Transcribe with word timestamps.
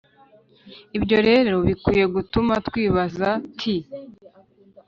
ibyo 0.97 1.17
rero 1.27 1.53
bikwiye 1.67 2.05
gutuma 2.15 2.53
twibaza 2.67 3.29
t 3.57 3.59